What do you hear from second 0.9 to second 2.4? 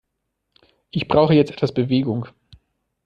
brauche jetzt etwas Bewegung.